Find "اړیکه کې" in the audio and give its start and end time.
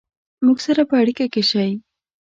1.01-1.41